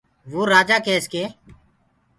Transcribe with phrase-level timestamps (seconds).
[0.31, 1.23] وو رآجآ ڪيس ڪي